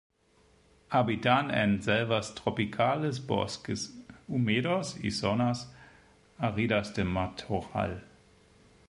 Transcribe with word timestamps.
Habitan 0.91 1.51
en 1.51 1.83
selvas 1.83 2.33
tropicales, 2.33 3.19
bosques 3.27 3.93
húmedos 4.27 4.97
y 5.03 5.11
zonas 5.11 5.71
áridas 6.39 6.95
de 6.95 7.03
matorral. 7.03 8.03